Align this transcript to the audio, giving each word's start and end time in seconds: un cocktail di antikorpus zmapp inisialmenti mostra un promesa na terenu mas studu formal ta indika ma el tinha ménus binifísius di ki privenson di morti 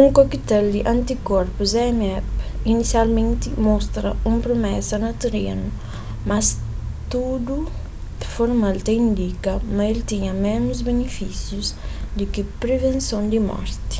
un 0.00 0.06
cocktail 0.16 0.66
di 0.74 0.80
antikorpus 0.94 1.70
zmapp 1.74 2.26
inisialmenti 2.72 3.48
mostra 3.68 4.08
un 4.30 4.36
promesa 4.46 4.94
na 5.04 5.10
terenu 5.22 5.68
mas 6.28 6.46
studu 7.00 7.58
formal 8.34 8.76
ta 8.86 8.92
indika 9.04 9.52
ma 9.74 9.82
el 9.92 9.98
tinha 10.10 10.32
ménus 10.48 10.78
binifísius 10.88 11.66
di 12.16 12.24
ki 12.32 12.42
privenson 12.62 13.22
di 13.32 13.38
morti 13.48 13.96